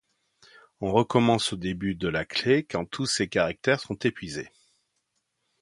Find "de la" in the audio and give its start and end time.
1.93-2.25